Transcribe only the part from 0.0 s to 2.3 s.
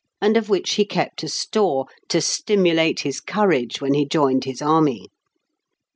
and of which he kept a store, to